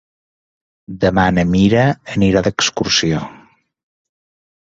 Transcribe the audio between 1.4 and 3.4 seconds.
Mira anirà d'excursió.